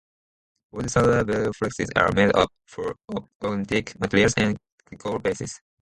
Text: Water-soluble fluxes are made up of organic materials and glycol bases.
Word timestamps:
Water-soluble 0.71 1.51
fluxes 1.53 1.91
are 1.95 2.11
made 2.13 2.35
up 2.35 2.49
of 2.79 2.97
organic 3.43 3.99
materials 3.99 4.33
and 4.35 4.57
glycol 4.89 5.21
bases. 5.21 5.61